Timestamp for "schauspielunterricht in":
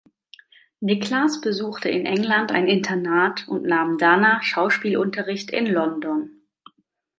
4.41-5.67